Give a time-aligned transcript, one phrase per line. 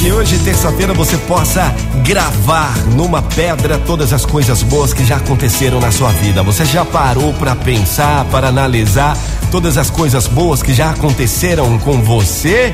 [0.00, 1.74] Que hoje, terça-feira, você possa
[2.06, 6.42] gravar numa pedra todas as coisas boas que já aconteceram na sua vida.
[6.42, 9.14] Você já parou para pensar, para analisar
[9.50, 12.72] todas as coisas boas que já aconteceram com você?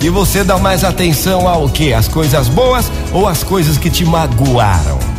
[0.00, 1.92] E você dá mais atenção ao que?
[1.92, 5.09] As coisas boas ou as coisas que te magoaram?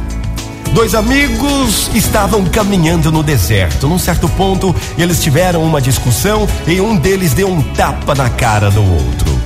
[0.74, 3.88] Dois amigos estavam caminhando no deserto.
[3.88, 8.72] Num certo ponto, eles tiveram uma discussão e um deles deu um tapa na cara
[8.72, 9.42] do outro.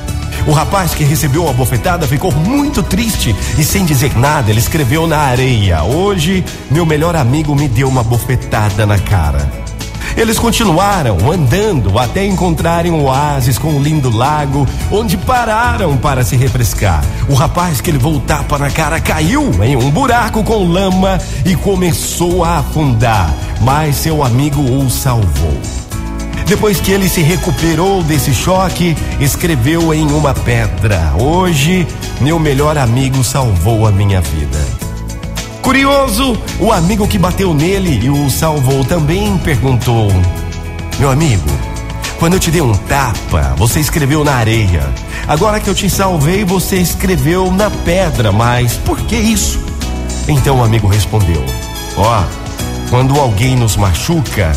[0.48, 5.08] O rapaz que recebeu a bofetada ficou muito triste e, sem dizer nada, ele escreveu
[5.08, 9.65] na areia: Hoje, meu melhor amigo me deu uma bofetada na cara.
[10.18, 16.38] Eles continuaram andando até encontrarem um oásis com um lindo lago, onde pararam para se
[16.38, 17.04] refrescar.
[17.28, 21.56] O rapaz que levou o tapa na cara caiu em um buraco com lama e
[21.56, 25.60] começou a afundar, mas seu amigo o salvou.
[26.48, 31.86] Depois que ele se recuperou desse choque, escreveu em uma pedra: Hoje,
[32.22, 34.85] meu melhor amigo salvou a minha vida.
[35.66, 40.12] Curioso, o amigo que bateu nele e o salvou também perguntou:
[41.00, 41.50] Meu amigo,
[42.20, 44.88] quando eu te dei um tapa, você escreveu na areia.
[45.28, 49.60] Agora que eu te salvei, você escreveu na pedra, mas por que isso?
[50.28, 51.44] Então o amigo respondeu:
[51.98, 54.52] Ó, oh, quando alguém nos machuca,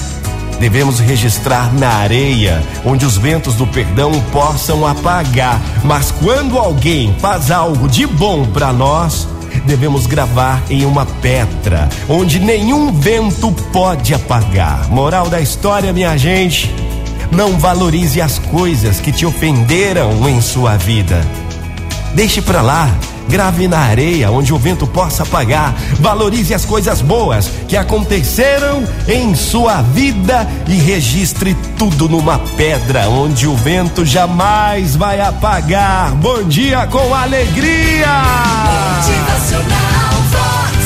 [0.60, 5.58] devemos registrar na areia, onde os ventos do perdão possam apagar.
[5.82, 9.26] Mas quando alguém faz algo de bom para nós,
[9.68, 14.88] devemos gravar em uma pedra, onde nenhum vento pode apagar.
[14.90, 16.74] Moral da história, minha gente:
[17.30, 21.20] não valorize as coisas que te ofenderam em sua vida.
[22.14, 22.90] Deixe para lá
[23.28, 25.74] grave na areia onde o vento possa apagar.
[26.00, 33.46] Valorize as coisas boas que aconteceram em sua vida e registre tudo numa pedra onde
[33.46, 36.12] o vento jamais vai apagar.
[36.16, 38.08] Bom dia com alegria!
[38.96, 40.78] Motivacional Vox,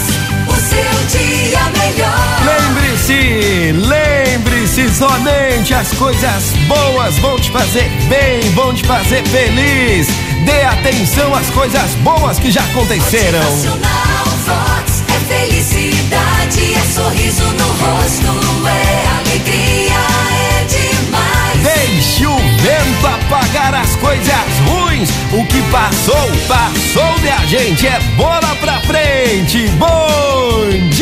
[0.49, 2.33] o seu dia melhor.
[2.45, 10.09] Lembre-se, lembre-se, somente as coisas boas vão te fazer bem, vão te fazer feliz.
[10.45, 10.62] Dê
[11.13, 13.41] atenção às coisas boas que já aconteceram.
[14.47, 21.63] Vox é felicidade, é sorriso no rosto, é alegria, é demais.
[21.63, 25.11] Deixe o vento apagar as coisas ruins.
[25.33, 27.87] O que passou, passou, minha gente.
[27.87, 29.69] É bola pra frente.
[29.79, 31.02] Bom dia!